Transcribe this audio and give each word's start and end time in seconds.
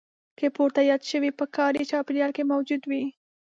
که 0.39 0.45
پورته 0.55 0.81
یاد 0.89 1.03
شوي 1.11 1.31
په 1.39 1.45
کاري 1.55 1.83
چاپېریال 1.91 2.31
کې 2.35 2.43
موجود 2.51 2.81
وي. 2.89 3.03